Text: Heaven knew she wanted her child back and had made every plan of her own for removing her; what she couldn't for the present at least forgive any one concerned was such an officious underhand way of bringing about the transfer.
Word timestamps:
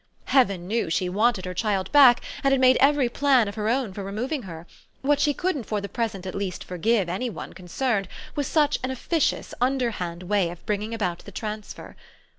Heaven 0.25 0.67
knew 0.67 0.89
she 0.89 1.09
wanted 1.09 1.45
her 1.45 1.53
child 1.53 1.91
back 1.91 2.23
and 2.43 2.51
had 2.51 2.59
made 2.59 2.75
every 2.81 3.07
plan 3.07 3.47
of 3.47 3.53
her 3.53 3.69
own 3.69 3.93
for 3.93 4.03
removing 4.03 4.41
her; 4.49 4.65
what 5.03 5.19
she 5.19 5.31
couldn't 5.31 5.65
for 5.65 5.79
the 5.79 5.87
present 5.87 6.25
at 6.25 6.33
least 6.33 6.63
forgive 6.63 7.07
any 7.07 7.29
one 7.29 7.53
concerned 7.53 8.07
was 8.35 8.47
such 8.47 8.79
an 8.83 8.89
officious 8.89 9.53
underhand 9.61 10.23
way 10.23 10.49
of 10.49 10.65
bringing 10.65 10.95
about 10.95 11.19
the 11.19 11.31
transfer. 11.31 11.95